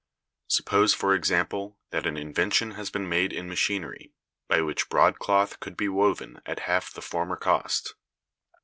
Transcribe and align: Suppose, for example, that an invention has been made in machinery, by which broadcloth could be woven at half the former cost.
Suppose, 0.47 0.95
for 0.95 1.13
example, 1.13 1.77
that 1.91 2.07
an 2.07 2.17
invention 2.17 2.71
has 2.71 2.89
been 2.89 3.07
made 3.07 3.31
in 3.31 3.47
machinery, 3.47 4.11
by 4.47 4.59
which 4.63 4.89
broadcloth 4.89 5.59
could 5.59 5.77
be 5.77 5.87
woven 5.89 6.41
at 6.43 6.61
half 6.61 6.91
the 6.91 7.03
former 7.03 7.35
cost. 7.35 7.93